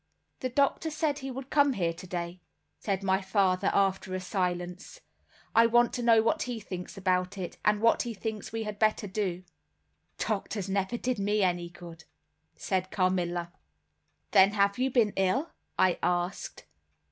[0.39, 2.41] "The doctor said he would come here today,"
[2.79, 5.01] said my father, after a silence.
[5.53, 8.79] "I want to know what he thinks about it, and what he thinks we had
[8.79, 9.43] better do."
[10.17, 12.05] "Doctors never did me any good,"
[12.55, 13.53] said Carmilla.
[14.31, 16.65] "Then you have been ill?" I asked.